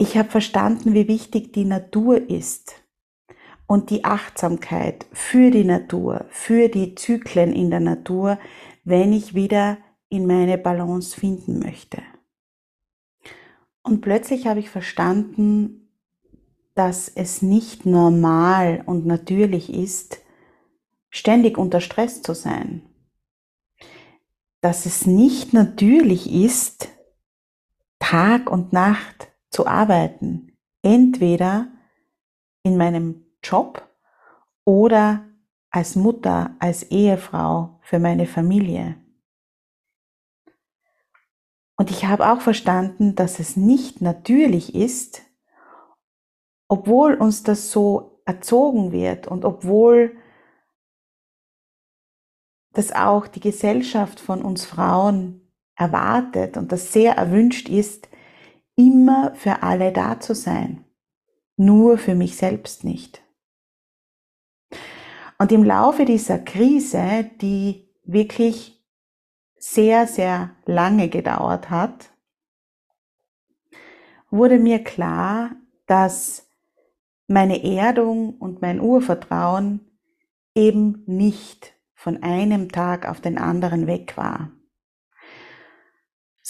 Ich 0.02 0.18
habe 0.18 0.32
verstanden, 0.32 0.96
wie 0.96 1.08
wichtig 1.08 1.54
die 1.54 1.64
Natur 1.64 2.28
ist 2.28 2.74
und 3.68 3.92
die 3.92 4.04
Achtsamkeit 4.04 5.06
für 5.14 5.52
die 5.52 5.64
Natur, 5.64 6.26
für 6.32 6.70
die 6.70 6.96
Zyklen 6.96 7.54
in 7.54 7.70
der 7.70 7.82
Natur, 7.82 8.40
wenn 8.84 9.14
ich 9.14 9.36
wieder 9.36 9.78
in 10.10 10.26
meine 10.26 10.58
Balance 10.58 11.16
finden 11.16 11.60
möchte. 11.60 12.02
Und 13.84 14.02
plötzlich 14.02 14.48
habe 14.48 14.60
ich 14.60 14.72
verstanden, 14.72 15.92
dass 16.74 17.08
es 17.08 17.44
nicht 17.44 17.86
normal 17.86 18.82
und 18.88 19.06
natürlich 19.06 19.72
ist, 19.72 20.18
ständig 21.12 21.60
unter 21.60 21.80
Stress 21.80 22.24
zu 22.24 22.34
sein. 22.34 22.90
Dass 24.62 24.88
es 24.88 25.06
nicht 25.06 25.54
natürlich 25.54 26.34
ist, 26.34 26.90
Tag 28.00 28.50
und 28.50 28.74
Nacht 28.74 29.31
zu 29.52 29.68
arbeiten. 29.68 30.58
Entweder 30.82 31.68
in 32.64 32.78
meinem 32.78 33.26
Job 33.44 33.88
oder 34.66 35.26
als 35.70 35.96
Mutter, 35.96 36.56
als 36.60 36.84
Ehefrau 36.84 37.80
für 37.82 38.00
meine 38.00 38.26
Familie. 38.26 38.98
Und 41.78 41.90
ich 41.90 42.06
habe 42.06 42.32
auch 42.32 42.42
verstanden, 42.42 43.16
dass 43.16 43.40
es 43.40 43.56
nicht 43.56 44.02
natürlich 44.02 44.76
ist, 44.76 45.24
obwohl 46.68 47.16
uns 47.16 47.44
das 47.44 47.72
so 47.72 48.22
erzogen 48.26 48.92
wird 48.92 49.28
und 49.28 49.46
obwohl 49.46 50.16
das 52.74 52.92
auch 52.94 53.28
die 53.28 53.40
Gesellschaft 53.40 54.20
von 54.20 54.42
uns 54.42 54.66
Frauen 54.66 55.52
erwartet 55.76 56.56
und 56.56 56.72
das 56.72 56.94
sehr 56.94 57.16
erwünscht 57.16 57.68
ist, 57.68 58.08
immer 58.82 59.36
für 59.36 59.62
alle 59.62 59.92
da 59.92 60.20
zu 60.20 60.34
sein, 60.34 60.86
nur 61.56 61.98
für 61.98 62.16
mich 62.16 62.36
selbst 62.36 62.84
nicht. 62.84 63.24
Und 65.38 65.52
im 65.52 65.64
Laufe 65.64 66.06
dieser 66.06 66.40
Krise, 66.40 67.30
die 67.42 67.90
wirklich 68.04 68.84
sehr, 69.58 70.08
sehr 70.08 70.56
lange 70.66 71.10
gedauert 71.10 71.70
hat, 71.70 72.10
wurde 74.30 74.58
mir 74.58 74.84
klar, 74.84 75.52
dass 75.86 76.50
meine 77.28 77.64
Erdung 77.64 78.38
und 78.38 78.62
mein 78.62 78.80
Urvertrauen 78.80 79.82
eben 80.56 81.04
nicht 81.06 81.74
von 81.94 82.24
einem 82.24 82.72
Tag 82.72 83.08
auf 83.08 83.22
den 83.22 83.38
anderen 83.38 83.88
weg 83.88 84.18
war. 84.18 84.52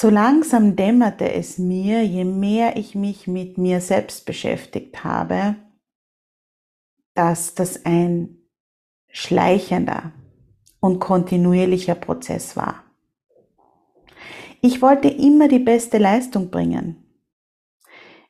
So 0.02 0.10
langsam 0.10 0.76
dämmerte 0.76 1.32
es 1.32 1.60
mir, 1.60 2.04
je 2.04 2.24
mehr 2.24 2.76
ich 2.76 2.96
mich 2.96 3.28
mit 3.28 3.60
mir 3.60 3.82
selbst 3.82 4.26
beschäftigt 4.26 5.04
habe, 5.04 5.58
dass 7.14 7.54
das 7.54 7.86
ein 7.86 8.40
schleichender 9.12 10.12
und 10.80 10.98
kontinuierlicher 10.98 11.94
Prozess 11.94 12.58
war. 12.58 12.84
Ich 14.62 14.82
wollte 14.82 15.08
immer 15.08 15.48
die 15.48 15.60
beste 15.60 16.00
Leistung 16.00 16.50
bringen. 16.50 17.06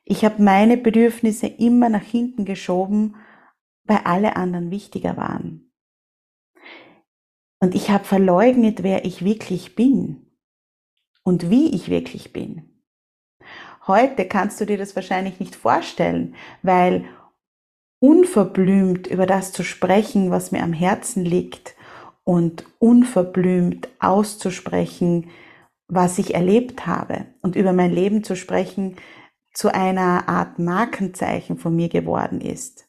Ich 0.04 0.26
habe 0.26 0.42
meine 0.42 0.76
Bedürfnisse 0.76 1.46
immer 1.46 1.88
nach 1.88 2.04
hinten 2.04 2.44
geschoben, 2.44 3.16
weil 3.84 4.00
alle 4.04 4.36
anderen 4.36 4.70
wichtiger 4.70 5.16
waren. 5.16 5.72
Und 7.60 7.74
ich 7.74 7.88
habe 7.88 8.04
verleugnet, 8.04 8.82
wer 8.82 9.06
ich 9.06 9.24
wirklich 9.24 9.74
bin 9.74 10.21
und 11.24 11.50
wie 11.50 11.74
ich 11.74 11.88
wirklich 11.88 12.32
bin. 12.32 12.68
Heute 13.86 14.26
kannst 14.26 14.60
du 14.60 14.66
dir 14.66 14.78
das 14.78 14.94
wahrscheinlich 14.94 15.40
nicht 15.40 15.56
vorstellen, 15.56 16.34
weil 16.62 17.04
unverblümt 18.00 19.06
über 19.06 19.26
das 19.26 19.52
zu 19.52 19.62
sprechen, 19.62 20.30
was 20.30 20.52
mir 20.52 20.62
am 20.62 20.72
Herzen 20.72 21.24
liegt 21.24 21.74
und 22.24 22.64
unverblümt 22.78 23.88
auszusprechen, 24.00 25.30
was 25.88 26.18
ich 26.18 26.34
erlebt 26.34 26.86
habe 26.86 27.26
und 27.42 27.56
über 27.56 27.72
mein 27.72 27.92
Leben 27.92 28.24
zu 28.24 28.36
sprechen, 28.36 28.96
zu 29.52 29.72
einer 29.72 30.28
Art 30.28 30.58
Markenzeichen 30.58 31.58
von 31.58 31.76
mir 31.76 31.88
geworden 31.88 32.40
ist. 32.40 32.88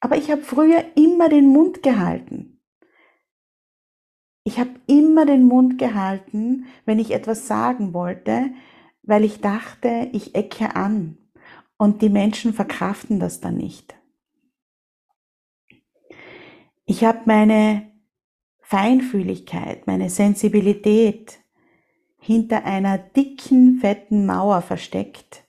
Aber 0.00 0.16
ich 0.16 0.30
habe 0.30 0.42
früher 0.42 0.84
immer 0.96 1.28
den 1.28 1.46
Mund 1.46 1.82
gehalten. 1.82 2.55
Ich 4.46 4.60
habe 4.60 4.70
immer 4.86 5.26
den 5.26 5.44
Mund 5.44 5.76
gehalten, 5.76 6.66
wenn 6.84 7.00
ich 7.00 7.10
etwas 7.10 7.48
sagen 7.48 7.92
wollte, 7.92 8.50
weil 9.02 9.24
ich 9.24 9.40
dachte, 9.40 10.08
ich 10.12 10.36
ecke 10.36 10.76
an 10.76 11.18
und 11.78 12.00
die 12.00 12.08
Menschen 12.08 12.52
verkraften 12.54 13.18
das 13.18 13.40
dann 13.40 13.56
nicht. 13.56 13.96
Ich 16.84 17.02
habe 17.02 17.22
meine 17.24 17.90
Feinfühligkeit, 18.60 19.88
meine 19.88 20.10
Sensibilität 20.10 21.40
hinter 22.16 22.64
einer 22.64 22.98
dicken, 22.98 23.80
fetten 23.80 24.26
Mauer 24.26 24.62
versteckt, 24.62 25.42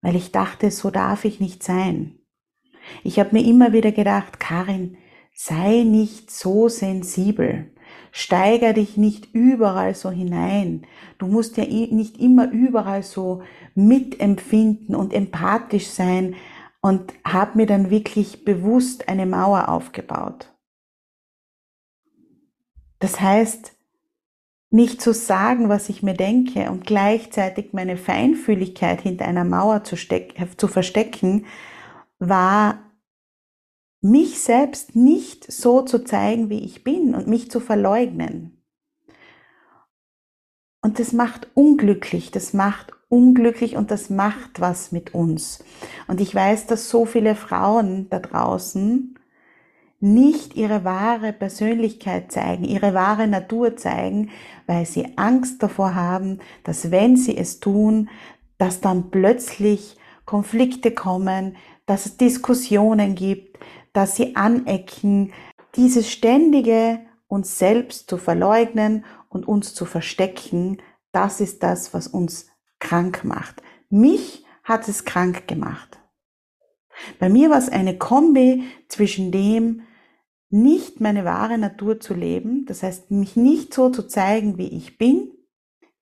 weil 0.00 0.16
ich 0.16 0.32
dachte, 0.32 0.70
so 0.70 0.90
darf 0.90 1.26
ich 1.26 1.38
nicht 1.38 1.62
sein. 1.62 2.18
Ich 3.04 3.18
habe 3.18 3.36
mir 3.36 3.44
immer 3.44 3.74
wieder 3.74 3.92
gedacht, 3.92 4.40
Karin, 4.40 4.96
sei 5.34 5.82
nicht 5.82 6.30
so 6.30 6.70
sensibel. 6.70 7.75
Steiger 8.18 8.72
dich 8.72 8.96
nicht 8.96 9.34
überall 9.34 9.94
so 9.94 10.10
hinein. 10.10 10.86
Du 11.18 11.26
musst 11.26 11.58
ja 11.58 11.64
nicht 11.66 12.16
immer 12.16 12.50
überall 12.50 13.02
so 13.02 13.42
mitempfinden 13.74 14.96
und 14.96 15.12
empathisch 15.12 15.88
sein 15.88 16.34
und 16.80 17.12
habe 17.26 17.58
mir 17.58 17.66
dann 17.66 17.90
wirklich 17.90 18.42
bewusst 18.42 19.10
eine 19.10 19.26
Mauer 19.26 19.68
aufgebaut. 19.68 20.50
Das 23.00 23.20
heißt, 23.20 23.76
nicht 24.70 25.02
zu 25.02 25.12
sagen, 25.12 25.68
was 25.68 25.90
ich 25.90 26.02
mir 26.02 26.14
denke 26.14 26.70
und 26.70 26.86
gleichzeitig 26.86 27.74
meine 27.74 27.98
Feinfühligkeit 27.98 29.02
hinter 29.02 29.26
einer 29.26 29.44
Mauer 29.44 29.84
zu, 29.84 29.94
zu 29.94 30.68
verstecken, 30.68 31.44
war 32.18 32.85
mich 34.00 34.40
selbst 34.40 34.94
nicht 34.94 35.50
so 35.50 35.82
zu 35.82 36.04
zeigen, 36.04 36.50
wie 36.50 36.64
ich 36.64 36.84
bin 36.84 37.14
und 37.14 37.26
mich 37.26 37.50
zu 37.50 37.60
verleugnen. 37.60 38.62
Und 40.82 40.98
das 40.98 41.12
macht 41.12 41.48
unglücklich, 41.54 42.30
das 42.30 42.52
macht 42.52 42.92
unglücklich 43.08 43.76
und 43.76 43.90
das 43.90 44.10
macht 44.10 44.60
was 44.60 44.92
mit 44.92 45.14
uns. 45.14 45.64
Und 46.06 46.20
ich 46.20 46.34
weiß, 46.34 46.66
dass 46.66 46.90
so 46.90 47.04
viele 47.04 47.34
Frauen 47.34 48.08
da 48.10 48.20
draußen 48.20 49.18
nicht 49.98 50.56
ihre 50.56 50.84
wahre 50.84 51.32
Persönlichkeit 51.32 52.30
zeigen, 52.30 52.64
ihre 52.64 52.94
wahre 52.94 53.26
Natur 53.26 53.76
zeigen, 53.76 54.30
weil 54.66 54.86
sie 54.86 55.16
Angst 55.16 55.62
davor 55.62 55.94
haben, 55.94 56.40
dass 56.64 56.90
wenn 56.90 57.16
sie 57.16 57.36
es 57.36 57.60
tun, 57.60 58.08
dass 58.58 58.80
dann 58.80 59.10
plötzlich 59.10 59.96
Konflikte 60.24 60.90
kommen, 60.90 61.56
dass 61.86 62.06
es 62.06 62.16
Diskussionen 62.16 63.14
gibt, 63.14 63.58
dass 63.96 64.14
sie 64.14 64.36
anecken, 64.36 65.32
dieses 65.74 66.10
ständige 66.10 67.00
uns 67.28 67.58
selbst 67.58 68.10
zu 68.10 68.18
verleugnen 68.18 69.06
und 69.30 69.48
uns 69.48 69.72
zu 69.74 69.86
verstecken, 69.86 70.82
das 71.12 71.40
ist 71.40 71.62
das, 71.62 71.94
was 71.94 72.06
uns 72.06 72.46
krank 72.78 73.24
macht. 73.24 73.62
Mich 73.88 74.44
hat 74.62 74.86
es 74.86 75.06
krank 75.06 75.48
gemacht. 75.48 75.98
Bei 77.18 77.30
mir 77.30 77.48
war 77.48 77.56
es 77.56 77.70
eine 77.70 77.96
Kombi 77.96 78.64
zwischen 78.88 79.32
dem, 79.32 79.82
nicht 80.50 81.00
meine 81.00 81.24
wahre 81.24 81.56
Natur 81.56 81.98
zu 81.98 82.12
leben, 82.12 82.66
das 82.66 82.82
heißt 82.82 83.10
mich 83.10 83.34
nicht 83.34 83.72
so 83.72 83.88
zu 83.88 84.06
zeigen, 84.06 84.58
wie 84.58 84.68
ich 84.68 84.98
bin, 84.98 85.32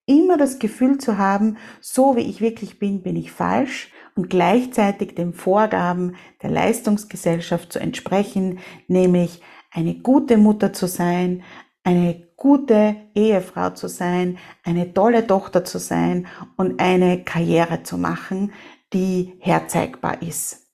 immer 0.05 0.37
das 0.37 0.59
Gefühl 0.59 0.99
zu 0.99 1.17
haben, 1.17 1.59
so 1.81 2.17
wie 2.17 2.23
ich 2.23 2.41
wirklich 2.41 2.81
bin, 2.81 3.03
bin 3.03 3.15
ich 3.15 3.31
falsch 3.31 3.94
und 4.14 4.30
gleichzeitig 4.30 5.14
den 5.14 5.33
Vorgaben 5.33 6.16
der 6.42 6.50
Leistungsgesellschaft 6.50 7.73
zu 7.73 7.78
entsprechen, 7.78 8.61
nämlich 8.87 9.42
eine 9.71 9.94
gute 9.94 10.37
Mutter 10.37 10.73
zu 10.73 10.87
sein, 10.87 11.42
eine 11.83 12.28
gute 12.37 12.97
Ehefrau 13.14 13.71
zu 13.71 13.88
sein, 13.88 14.38
eine 14.62 14.94
tolle 14.94 15.26
Tochter 15.26 15.64
zu 15.64 15.78
sein 15.78 16.26
und 16.56 16.80
eine 16.80 17.25
Karriere 17.25 17.83
zu 17.83 17.99
machen, 17.99 18.52
die 18.92 19.35
herzeigbar 19.40 20.23
ist 20.23 20.64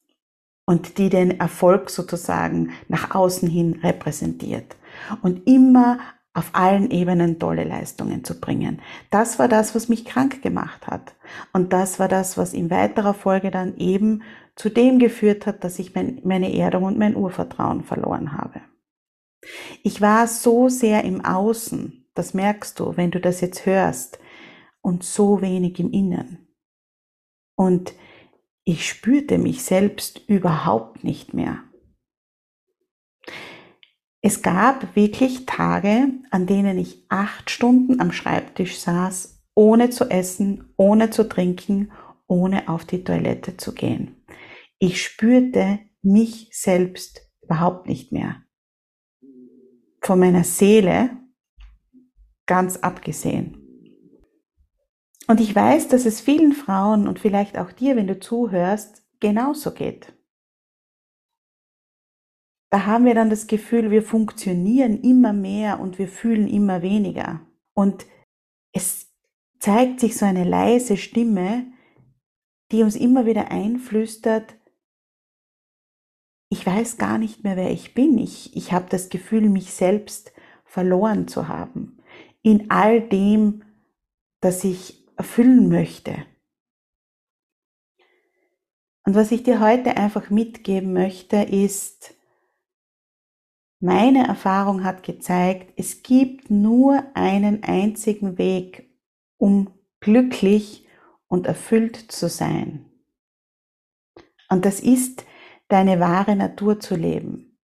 und 0.67 0.99
die 0.99 1.09
den 1.09 1.41
Erfolg 1.41 1.91
sozusagen 1.91 2.71
nach 2.89 3.15
außen 3.15 3.49
hin 3.49 3.81
repräsentiert. 3.83 4.77
Und 5.23 5.47
immer 5.49 5.99
auf 6.41 6.55
allen 6.55 6.91
Ebenen 6.91 7.39
tolle 7.39 7.65
Leistungen 7.65 8.25
zu 8.25 8.41
bringen. 8.41 8.81
Das 9.11 9.39
war 9.39 9.47
das, 9.47 9.75
was 9.75 9.91
mich 9.91 10.07
krank 10.07 10.41
gemacht 10.41 10.87
hat. 10.87 11.15
Und 11.53 11.75
das 11.75 11.99
war 11.99 12.09
das, 12.09 12.39
was 12.39 12.55
in 12.55 12.71
weiterer 12.71 13.13
Folge 13.13 13.51
dann 13.51 13.77
eben 13.77 14.23
zu 14.57 14.71
dem 14.71 14.99
geführt 14.99 15.45
hat, 15.45 15.65
dass 15.65 15.79
ich 15.79 15.95
mein, 15.95 16.19
meine 16.25 16.57
Erdung 16.57 16.85
und 16.85 16.97
mein 16.99 17.15
Urvertrauen 17.15 17.83
verloren 17.85 18.33
habe. 18.33 18.63
Ich 19.83 20.01
war 20.01 20.27
so 20.29 20.71
sehr 20.71 21.05
im 21.05 21.23
Außen, 21.23 22.07
das 22.15 22.33
merkst 22.33 22.81
du, 22.81 22.97
wenn 22.97 23.11
du 23.11 23.21
das 23.21 23.43
jetzt 23.43 23.67
hörst, 23.67 24.19
und 24.81 25.05
so 25.05 25.43
wenig 25.43 25.79
im 25.79 25.91
Innen. 25.91 26.49
Und 27.55 27.93
ich 28.65 28.89
spürte 28.89 29.37
mich 29.37 29.63
selbst 29.63 30.27
überhaupt 30.27 31.05
nicht 31.05 31.35
mehr. 31.35 31.65
Es 34.23 34.43
gab 34.43 34.95
wirklich 34.97 35.47
Tage, 35.47 36.09
an 36.31 36.47
denen 36.47 36.79
ich 36.79 37.07
acht 37.09 37.51
Stunden 37.51 38.01
am 38.01 38.13
Schreibtisch 38.13 38.79
saß, 38.79 39.41
ohne 39.55 39.91
zu 39.91 40.11
essen, 40.11 40.73
ohne 40.77 41.11
zu 41.11 41.27
trinken, 41.27 41.91
ohne 42.27 42.69
auf 42.69 42.85
die 42.85 43.03
Toilette 43.03 43.57
zu 43.57 43.73
gehen. 43.73 44.23
Ich 44.79 45.03
spürte 45.03 45.81
mich 46.03 46.51
selbst 46.53 47.23
überhaupt 47.43 47.87
nicht 47.87 48.13
mehr. 48.13 48.43
Von 50.03 50.19
meiner 50.19 50.45
Seele 50.45 51.11
ganz 52.47 52.77
abgesehen. 52.77 53.57
Und 55.29 55.41
ich 55.41 55.55
weiß, 55.55 55.89
dass 55.89 56.05
es 56.05 56.21
vielen 56.21 56.53
Frauen 56.53 57.09
und 57.09 57.19
vielleicht 57.19 57.57
auch 57.57 57.73
dir, 57.73 57.97
wenn 57.97 58.07
du 58.07 58.19
zuhörst, 58.19 59.03
genauso 59.21 59.73
geht 59.73 60.13
da 62.71 62.87
haben 62.87 63.05
wir 63.05 63.15
dann 63.15 63.31
das 63.31 63.49
Gefühl, 63.49 63.91
wir 63.91 64.03
funktionieren 64.03 65.01
immer 65.03 65.33
mehr 65.33 65.81
und 65.81 65.99
wir 65.99 66.09
fühlen 66.09 66.49
immer 66.49 66.83
weniger. 66.83 67.41
Und 67.75 68.07
es 68.73 69.13
zeigt 69.59 70.01
sich 70.01 70.17
so 70.17 70.25
eine 70.25 70.45
leise 70.45 70.97
Stimme, 70.97 71.67
die 72.71 72.83
uns 72.83 72.95
immer 72.95 73.27
wieder 73.27 73.51
einflüstert, 73.51 74.57
ich 76.53 76.67
weiß 76.67 76.99
gar 76.99 77.17
nicht 77.19 77.45
mehr, 77.45 77.57
wer 77.57 77.71
ich 77.71 77.95
bin. 77.95 78.19
Ich, 78.19 78.57
ich 78.57 78.73
habe 78.73 78.87
das 78.91 79.09
Gefühl, 79.09 79.49
mich 79.49 79.73
selbst 79.73 80.33
verloren 80.65 81.29
zu 81.29 81.47
haben. 81.47 82.03
In 82.43 82.71
all 82.71 83.01
dem, 83.01 83.63
das 84.41 84.65
ich 84.65 85.07
erfüllen 85.17 85.69
möchte. 85.69 86.27
Und 89.05 89.15
was 89.15 89.31
ich 89.31 89.45
dir 89.45 89.61
heute 89.61 89.97
einfach 89.97 90.31
mitgeben 90.31 90.93
möchte, 90.93 91.37
ist, 91.37 92.15
meine 93.81 94.27
Erfahrung 94.27 94.85
hat 94.85 95.03
gezeigt, 95.03 95.73
es 95.77 96.03
gibt 96.03 96.51
nur 96.51 97.03
einen 97.15 97.63
einzigen 97.63 98.37
Weg, 98.37 98.91
um 99.39 99.71
glücklich 100.01 100.87
und 101.29 101.47
erfüllt 101.47 101.97
zu 101.97 102.29
sein. 102.29 102.85
Und 104.51 104.67
das 104.67 104.81
ist, 104.81 105.25
deine 105.69 105.99
wahre 105.99 106.37
Natur 106.37 106.81
zu 106.81 106.95
leben. 106.95 107.59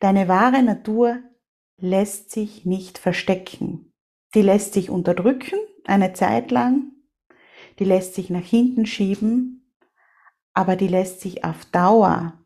Deine 0.00 0.26
wahre 0.26 0.62
Natur 0.62 1.20
lässt 1.76 2.30
sich 2.30 2.66
nicht 2.66 2.98
verstecken. 2.98 3.92
Die 4.34 4.42
lässt 4.42 4.72
sich 4.72 4.90
unterdrücken 4.90 5.58
eine 5.84 6.12
Zeit 6.12 6.50
lang, 6.50 6.92
die 7.78 7.84
lässt 7.84 8.14
sich 8.14 8.30
nach 8.30 8.44
hinten 8.44 8.86
schieben, 8.86 9.74
aber 10.54 10.76
die 10.76 10.88
lässt 10.88 11.20
sich 11.20 11.44
auf 11.44 11.64
Dauer 11.66 12.38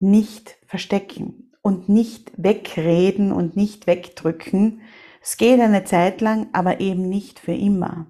nicht 0.00 0.56
verstecken 0.66 1.53
und 1.64 1.88
nicht 1.88 2.30
wegreden 2.36 3.32
und 3.32 3.56
nicht 3.56 3.86
wegdrücken. 3.86 4.82
Es 5.22 5.38
geht 5.38 5.58
eine 5.60 5.84
Zeit 5.84 6.20
lang, 6.20 6.48
aber 6.52 6.80
eben 6.80 7.08
nicht 7.08 7.38
für 7.40 7.54
immer. 7.54 8.06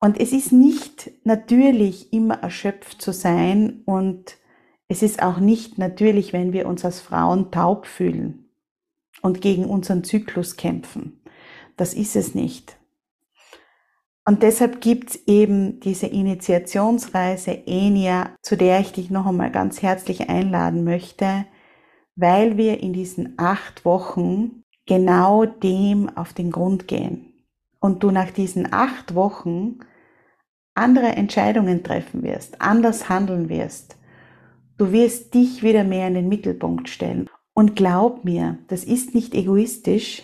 Und 0.00 0.18
es 0.18 0.32
ist 0.32 0.52
nicht 0.52 1.10
natürlich, 1.24 2.14
immer 2.14 2.42
erschöpft 2.42 3.02
zu 3.02 3.12
sein 3.12 3.82
und 3.84 4.38
es 4.88 5.02
ist 5.02 5.22
auch 5.22 5.38
nicht 5.38 5.76
natürlich, 5.76 6.32
wenn 6.32 6.54
wir 6.54 6.66
uns 6.66 6.84
als 6.84 7.00
Frauen 7.00 7.50
taub 7.50 7.86
fühlen 7.86 8.48
und 9.20 9.42
gegen 9.42 9.66
unseren 9.66 10.02
Zyklus 10.02 10.56
kämpfen. 10.56 11.20
Das 11.76 11.92
ist 11.92 12.16
es 12.16 12.34
nicht. 12.34 12.78
Und 14.24 14.42
deshalb 14.42 14.80
gibt's 14.80 15.18
eben 15.26 15.78
diese 15.80 16.06
Initiationsreise 16.06 17.66
ENIA, 17.66 18.34
zu 18.40 18.56
der 18.56 18.80
ich 18.80 18.92
dich 18.92 19.10
noch 19.10 19.26
einmal 19.26 19.50
ganz 19.50 19.82
herzlich 19.82 20.30
einladen 20.30 20.84
möchte, 20.84 21.44
weil 22.16 22.56
wir 22.56 22.80
in 22.80 22.92
diesen 22.92 23.34
acht 23.36 23.84
Wochen 23.84 24.62
genau 24.86 25.44
dem 25.44 26.08
auf 26.16 26.32
den 26.32 26.50
Grund 26.50 26.88
gehen. 26.88 27.34
Und 27.78 28.02
du 28.02 28.10
nach 28.10 28.30
diesen 28.30 28.72
acht 28.72 29.14
Wochen 29.14 29.78
andere 30.74 31.08
Entscheidungen 31.08 31.84
treffen 31.84 32.22
wirst, 32.22 32.60
anders 32.60 33.08
handeln 33.08 33.48
wirst. 33.48 33.96
Du 34.78 34.92
wirst 34.92 35.34
dich 35.34 35.62
wieder 35.62 35.84
mehr 35.84 36.08
in 36.08 36.14
den 36.14 36.28
Mittelpunkt 36.28 36.88
stellen. 36.88 37.30
Und 37.54 37.76
glaub 37.76 38.24
mir, 38.24 38.58
das 38.68 38.84
ist 38.84 39.14
nicht 39.14 39.34
egoistisch. 39.34 40.22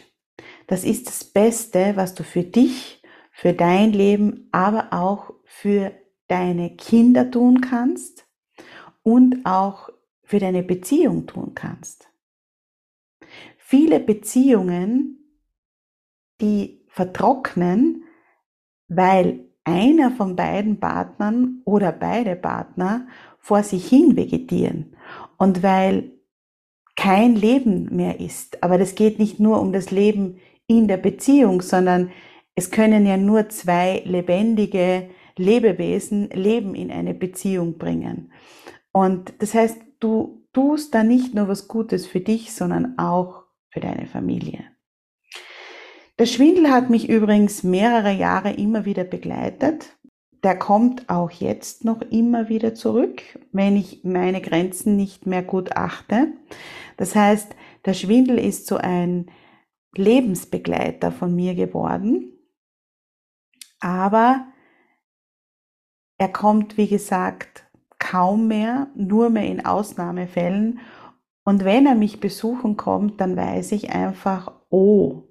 Das 0.67 0.85
ist 0.85 1.07
das 1.07 1.25
Beste, 1.25 1.93
was 1.97 2.15
du 2.15 2.23
für 2.23 2.43
dich, 2.43 3.03
für 3.31 3.55
dein 3.55 3.93
Leben, 3.93 4.49
aber 4.53 4.89
auch 4.93 5.33
für 5.45 5.93
deine 6.29 6.77
Kinder 6.77 7.31
tun 7.31 7.61
kannst 7.61 8.27
und 9.03 9.45
auch 9.45 9.91
für 10.33 10.39
deine 10.39 10.63
Beziehung 10.63 11.27
tun 11.27 11.53
kannst. 11.55 12.09
viele 13.59 14.01
Beziehungen, 14.01 15.19
die 16.41 16.87
vertrocknen, 16.89 18.05
weil 18.89 19.45
einer 19.65 20.11
von 20.11 20.35
beiden 20.35 20.81
Partnern 20.81 21.61
oder 21.67 21.93
beide 21.93 22.35
Partner 22.35 23.07
vor 23.41 23.63
sich 23.63 23.87
hin 23.87 24.17
vegetieren 24.17 24.97
und 25.37 25.63
weil 25.63 26.13
kein 26.97 27.37
Leben 27.37 27.95
mehr 27.95 28.19
ist. 28.19 28.63
Aber 28.63 28.79
das 28.79 28.95
geht 28.95 29.19
nicht 29.19 29.39
nur 29.39 29.61
um 29.61 29.71
das 29.75 29.91
Leben 29.91 30.39
in 30.67 30.89
der 30.89 30.97
Beziehung, 30.97 31.61
sondern 31.61 32.11
es 32.55 32.71
können 32.71 33.05
ja 33.05 33.19
nur 33.19 33.51
zwei 33.51 34.03
lebendige 34.07 35.11
Lebewesen 35.37 36.31
Leben 36.31 36.75
in 36.75 36.91
eine 36.91 37.13
Beziehung 37.13 37.77
bringen. 37.77 38.33
Und 38.93 39.35
das 39.39 39.53
heißt, 39.53 39.77
du 40.03 40.47
tust 40.53 40.95
da 40.95 41.03
nicht 41.03 41.35
nur 41.35 41.49
was 41.49 41.69
Gutes 41.69 42.07
für 42.07 42.21
dich, 42.21 42.53
sondern 42.53 42.99
auch 42.99 43.45
für 43.71 43.81
deine 43.81 44.07
Familie. 44.07 44.65
Der 46.19 46.27
Schwindel 46.27 46.71
hat 46.71 46.91
mich 46.91 47.09
übrigens 47.09 47.63
mehrere 47.63 48.13
Jahre 48.13 48.53
immer 48.53 48.85
wieder 48.85 49.05
begleitet. 49.05 49.97
Der 50.45 50.59
kommt 50.59 51.09
auch 51.09 51.31
jetzt 51.31 51.85
noch 51.85 52.03
immer 52.03 52.49
wieder 52.49 52.75
zurück, 52.75 53.23
wenn 53.53 53.77
ich 53.77 54.05
meine 54.05 54.41
Grenzen 54.41 54.97
nicht 54.97 55.27
mehr 55.27 55.43
gut 55.43 55.77
achte. 55.77 56.33
Das 56.97 57.15
heißt, 57.15 57.55
der 57.87 57.95
Schwindel 57.95 58.39
ist 58.39 58.67
so 58.67 58.77
ein 58.77 59.31
Lebensbegleiter 59.97 61.13
von 61.13 61.35
mir 61.35 61.55
geworden. 61.55 62.33
Aber 63.81 64.47
er 66.19 66.29
kommt, 66.29 66.77
wie 66.77 66.89
gesagt, 66.89 67.62
kaum 68.13 68.47
mehr, 68.47 68.89
nur 68.95 69.31
mehr 69.31 69.47
in 69.47 69.65
Ausnahmefällen. 69.65 70.81
Und 71.45 71.65
wenn 71.65 71.87
er 71.87 71.95
mich 71.95 72.21
besuchen 72.21 72.77
kommt, 72.77 73.23
dann 73.23 73.39
weiß 73.39 73.73
ich 73.73 73.91
einfach, 73.91 74.53
oh, 74.69 75.23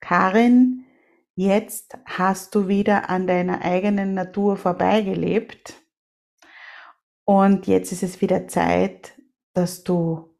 Karin, 0.00 0.84
jetzt 1.34 1.96
hast 2.04 2.54
du 2.54 2.68
wieder 2.68 3.08
an 3.08 3.26
deiner 3.26 3.62
eigenen 3.62 4.12
Natur 4.12 4.58
vorbeigelebt. 4.58 5.72
Und 7.24 7.66
jetzt 7.66 7.90
ist 7.90 8.02
es 8.02 8.20
wieder 8.20 8.48
Zeit, 8.48 9.12
dass 9.54 9.82
du 9.82 10.36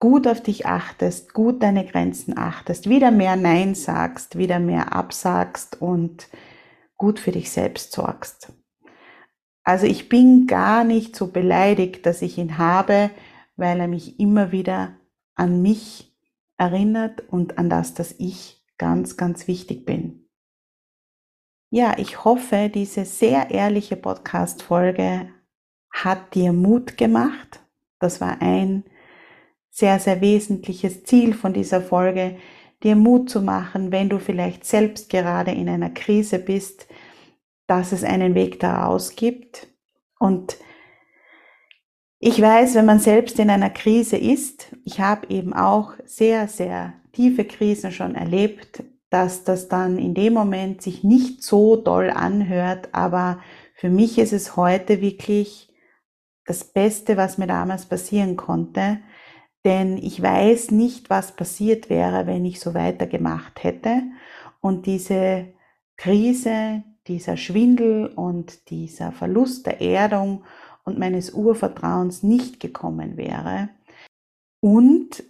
gut 0.00 0.26
auf 0.26 0.42
dich 0.42 0.64
achtest, 0.64 1.34
gut 1.34 1.62
deine 1.62 1.84
Grenzen 1.84 2.38
achtest, 2.38 2.88
wieder 2.88 3.10
mehr 3.10 3.36
Nein 3.36 3.74
sagst, 3.74 4.38
wieder 4.38 4.58
mehr 4.58 4.94
absagst 4.94 5.82
und 5.82 6.28
gut 6.96 7.20
für 7.20 7.32
dich 7.32 7.50
selbst 7.50 7.92
sorgst. 7.92 8.54
Also 9.68 9.84
ich 9.84 10.08
bin 10.08 10.46
gar 10.46 10.82
nicht 10.82 11.14
so 11.14 11.26
beleidigt, 11.26 12.06
dass 12.06 12.22
ich 12.22 12.38
ihn 12.38 12.56
habe, 12.56 13.10
weil 13.56 13.78
er 13.80 13.86
mich 13.86 14.18
immer 14.18 14.50
wieder 14.50 14.96
an 15.34 15.60
mich 15.60 16.16
erinnert 16.56 17.28
und 17.28 17.58
an 17.58 17.68
das, 17.68 17.92
dass 17.92 18.14
ich 18.16 18.64
ganz, 18.78 19.18
ganz 19.18 19.46
wichtig 19.46 19.84
bin. 19.84 20.26
Ja, 21.68 21.98
ich 21.98 22.24
hoffe, 22.24 22.70
diese 22.74 23.04
sehr 23.04 23.50
ehrliche 23.50 23.96
Podcast-Folge 23.96 25.28
hat 25.90 26.34
dir 26.34 26.54
Mut 26.54 26.96
gemacht. 26.96 27.60
Das 27.98 28.22
war 28.22 28.40
ein 28.40 28.84
sehr, 29.68 30.00
sehr 30.00 30.22
wesentliches 30.22 31.04
Ziel 31.04 31.34
von 31.34 31.52
dieser 31.52 31.82
Folge, 31.82 32.38
dir 32.82 32.96
Mut 32.96 33.28
zu 33.28 33.42
machen, 33.42 33.92
wenn 33.92 34.08
du 34.08 34.18
vielleicht 34.18 34.64
selbst 34.64 35.10
gerade 35.10 35.50
in 35.50 35.68
einer 35.68 35.90
Krise 35.90 36.38
bist, 36.38 36.86
dass 37.68 37.92
es 37.92 38.02
einen 38.02 38.34
Weg 38.34 38.58
daraus 38.58 39.14
gibt. 39.14 39.68
Und 40.18 40.56
ich 42.18 42.42
weiß, 42.42 42.74
wenn 42.74 42.86
man 42.86 42.98
selbst 42.98 43.38
in 43.38 43.48
einer 43.48 43.70
Krise 43.70 44.16
ist, 44.16 44.74
ich 44.84 44.98
habe 45.00 45.28
eben 45.30 45.52
auch 45.52 45.92
sehr, 46.04 46.48
sehr 46.48 46.94
tiefe 47.12 47.44
Krisen 47.44 47.92
schon 47.92 48.16
erlebt, 48.16 48.82
dass 49.10 49.44
das 49.44 49.68
dann 49.68 49.98
in 49.98 50.14
dem 50.14 50.32
Moment 50.32 50.82
sich 50.82 51.04
nicht 51.04 51.44
so 51.44 51.76
doll 51.76 52.10
anhört, 52.10 52.88
aber 52.92 53.40
für 53.74 53.88
mich 53.88 54.18
ist 54.18 54.32
es 54.32 54.56
heute 54.56 55.00
wirklich 55.00 55.72
das 56.44 56.64
Beste, 56.64 57.16
was 57.16 57.38
mir 57.38 57.46
damals 57.46 57.86
passieren 57.86 58.36
konnte, 58.36 58.98
denn 59.64 59.98
ich 59.98 60.20
weiß 60.20 60.70
nicht, 60.70 61.10
was 61.10 61.32
passiert 61.36 61.90
wäre, 61.90 62.26
wenn 62.26 62.44
ich 62.44 62.58
so 62.58 62.74
weitergemacht 62.74 63.62
hätte. 63.62 64.02
Und 64.60 64.86
diese 64.86 65.52
Krise, 65.96 66.82
dieser 67.08 67.36
Schwindel 67.36 68.06
und 68.06 68.70
dieser 68.70 69.12
Verlust 69.12 69.66
der 69.66 69.80
Erdung 69.80 70.44
und 70.84 70.98
meines 70.98 71.30
Urvertrauens 71.30 72.22
nicht 72.22 72.60
gekommen 72.60 73.16
wäre. 73.16 73.70
Und 74.60 75.22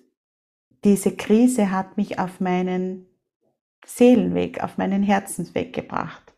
diese 0.84 1.16
Krise 1.16 1.70
hat 1.70 1.96
mich 1.96 2.18
auf 2.18 2.40
meinen 2.40 3.06
Seelenweg, 3.84 4.62
auf 4.62 4.78
meinen 4.78 5.02
Herzensweg 5.02 5.72
gebracht 5.72 6.34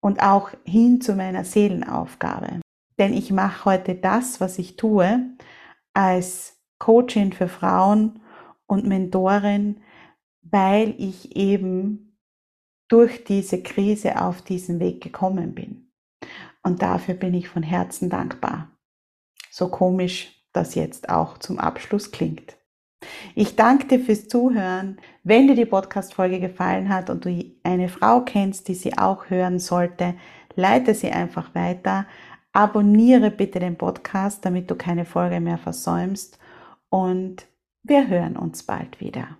und 0.00 0.22
auch 0.22 0.50
hin 0.64 1.00
zu 1.00 1.14
meiner 1.14 1.44
Seelenaufgabe. 1.44 2.60
Denn 2.98 3.12
ich 3.12 3.32
mache 3.32 3.64
heute 3.64 3.94
das, 3.94 4.40
was 4.40 4.58
ich 4.58 4.76
tue, 4.76 5.30
als 5.94 6.58
Coachin 6.78 7.32
für 7.32 7.48
Frauen 7.48 8.20
und 8.66 8.86
Mentorin, 8.86 9.80
weil 10.42 10.94
ich 10.98 11.36
eben 11.36 12.05
durch 12.88 13.24
diese 13.24 13.62
Krise 13.62 14.20
auf 14.20 14.42
diesen 14.42 14.80
Weg 14.80 15.02
gekommen 15.02 15.54
bin. 15.54 15.90
Und 16.62 16.82
dafür 16.82 17.14
bin 17.14 17.34
ich 17.34 17.48
von 17.48 17.62
Herzen 17.62 18.10
dankbar. 18.10 18.70
So 19.50 19.68
komisch 19.68 20.42
das 20.52 20.74
jetzt 20.74 21.08
auch 21.08 21.38
zum 21.38 21.58
Abschluss 21.58 22.10
klingt. 22.10 22.56
Ich 23.34 23.56
danke 23.56 23.86
dir 23.86 24.00
fürs 24.00 24.28
Zuhören. 24.28 24.98
Wenn 25.22 25.46
dir 25.46 25.54
die 25.54 25.66
Podcast-Folge 25.66 26.40
gefallen 26.40 26.88
hat 26.88 27.10
und 27.10 27.24
du 27.24 27.44
eine 27.62 27.88
Frau 27.88 28.22
kennst, 28.22 28.68
die 28.68 28.74
sie 28.74 28.96
auch 28.96 29.30
hören 29.30 29.58
sollte, 29.58 30.14
leite 30.54 30.94
sie 30.94 31.10
einfach 31.10 31.54
weiter. 31.54 32.06
Abonniere 32.52 33.30
bitte 33.30 33.60
den 33.60 33.76
Podcast, 33.76 34.44
damit 34.44 34.70
du 34.70 34.76
keine 34.76 35.04
Folge 35.04 35.40
mehr 35.40 35.58
versäumst. 35.58 36.38
Und 36.88 37.46
wir 37.82 38.08
hören 38.08 38.36
uns 38.36 38.62
bald 38.62 39.00
wieder. 39.00 39.36